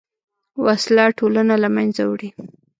وسله 0.65 1.05
ټولنه 1.19 1.55
له 1.63 1.69
منځه 1.75 2.01
وړي 2.09 2.29